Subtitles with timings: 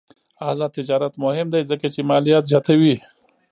[0.49, 2.95] آزاد تجارت مهم دی ځکه چې مالیات زیاتوي.